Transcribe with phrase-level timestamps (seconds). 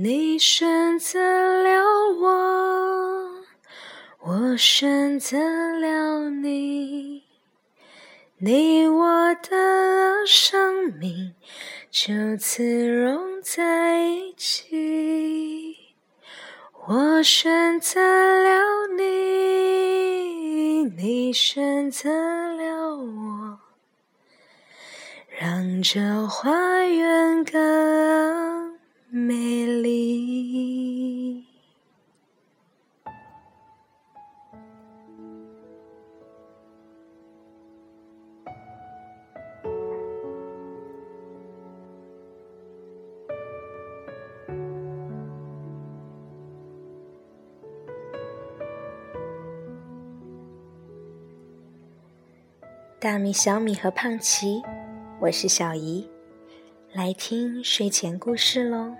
[0.00, 1.18] 你选择
[1.60, 1.82] 了
[2.20, 3.42] 我，
[4.20, 7.24] 我选择了你，
[8.36, 11.34] 你我的生命
[11.90, 15.76] 就此融在一起。
[16.86, 23.58] 我选择了你，你选择了我，
[25.40, 28.57] 让这花园更
[53.00, 54.60] 大米、小米和胖琪，
[55.20, 56.10] 我是小姨，
[56.92, 58.92] 来听睡前故事喽。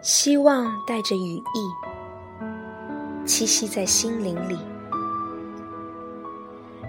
[0.00, 4.56] 希望带着羽翼，栖息在心灵里，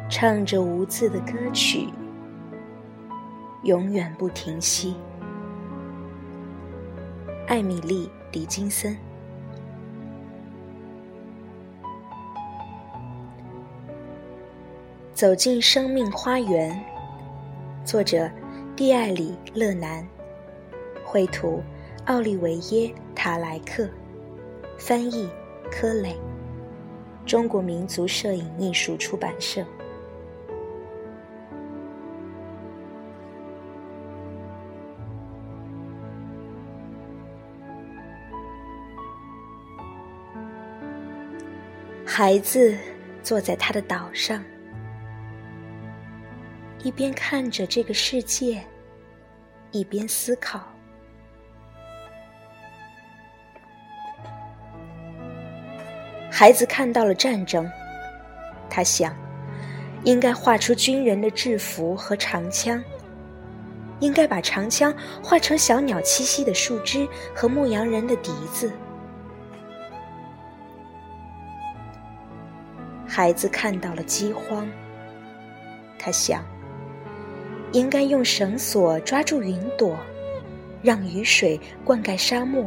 [0.09, 1.90] 唱着无字的歌曲。
[3.66, 4.96] 永远不停息。
[7.48, 8.96] 艾米丽·狄金森。
[15.16, 16.80] 走进生命花园。
[17.84, 18.30] 作者：
[18.76, 20.08] 蒂艾里·勒南。
[21.04, 21.64] 绘图：
[22.06, 23.90] 奥利维耶·塔莱克。
[24.78, 25.28] 翻译：
[25.72, 26.16] 柯磊。
[27.26, 29.66] 中国民族摄影艺术出版社。
[42.08, 42.78] 孩子
[43.23, 44.42] 坐在他的岛上，
[46.84, 48.63] 一边看着这个世界，
[49.72, 50.62] 一边思考。
[56.31, 57.69] 孩子看到了战争，
[58.69, 59.13] 他想，
[60.03, 62.81] 应该画出军人的制服和长枪，
[64.00, 68.72] 应该把长枪画成小鸟栖息的树枝和牧羊人的笛子。
[73.18, 74.68] 孩子看到了饥荒，
[75.98, 76.44] 他想，
[77.72, 79.98] 应该用绳索抓住云朵，
[80.84, 82.66] 让雨水灌溉沙漠；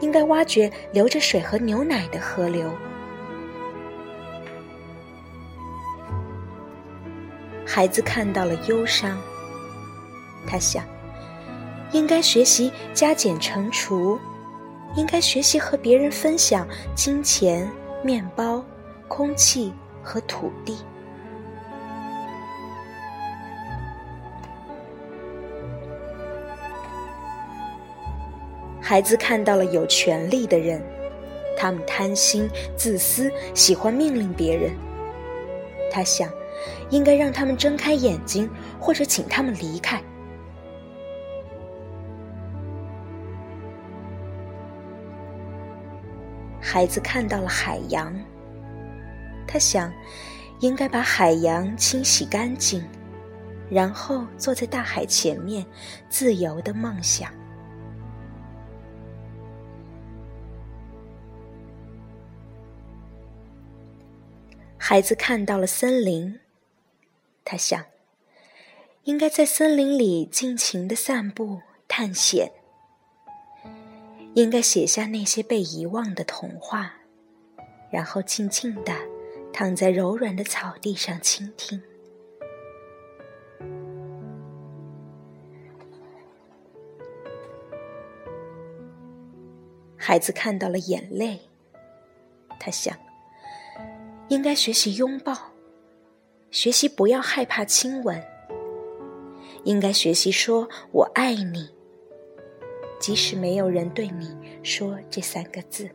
[0.00, 2.70] 应该挖掘流着水和牛奶的河流。
[7.66, 9.18] 孩子看到了忧伤，
[10.46, 10.84] 他想，
[11.90, 14.16] 应该学习加减乘除，
[14.94, 17.68] 应该学习和别人分享金钱、
[18.04, 18.64] 面包。
[19.08, 19.72] 空气
[20.02, 20.78] 和土地。
[28.80, 30.80] 孩子看到了有权利的人，
[31.58, 34.72] 他们贪心、自私，喜欢命令别人。
[35.90, 36.30] 他想，
[36.90, 40.00] 应该让他们睁开眼睛，或者请他们离开。
[46.60, 48.14] 孩子看到了海洋。
[49.46, 49.92] 他想，
[50.60, 52.82] 应该把海洋清洗干净，
[53.70, 55.64] 然后坐在大海前面，
[56.08, 57.32] 自由的梦想。
[64.78, 66.38] 孩子看到了森林，
[67.44, 67.84] 他想，
[69.02, 72.52] 应该在森林里尽情的散步、探险，
[74.34, 76.94] 应该写下那些被遗忘的童话，
[77.90, 78.92] 然后静静的。
[79.58, 81.82] 躺在柔软的草地上倾听。
[89.96, 91.40] 孩子看到了眼泪，
[92.60, 92.94] 他想，
[94.28, 95.34] 应该学习拥抱，
[96.50, 98.22] 学习不要害怕亲吻，
[99.64, 101.70] 应该学习说我爱你，
[103.00, 105.88] 即使没有人对你说这三个字。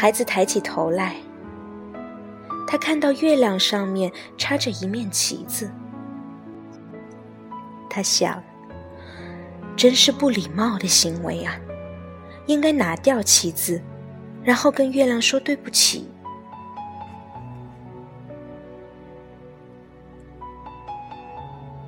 [0.00, 1.16] 孩子抬起头来，
[2.68, 5.68] 他看到月亮上面插着一面旗子。
[7.90, 8.40] 他想，
[9.76, 11.58] 真是不礼貌的行为啊！
[12.46, 13.82] 应该拿掉旗子，
[14.44, 16.08] 然后跟月亮说对不起。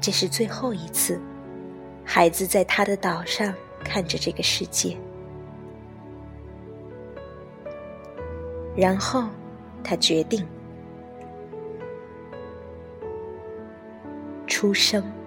[0.01, 1.23] 这是最后一次，
[2.05, 3.55] 孩子在他的岛上
[3.85, 4.97] 看着这个世界，
[8.76, 9.25] 然后
[9.82, 10.46] 他决定
[14.46, 15.19] 出生。